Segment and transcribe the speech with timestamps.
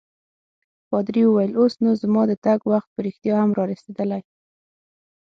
[0.89, 4.21] پادري وویل: اوس نو زما د تګ وخت په رښتیا هم رارسیدلی.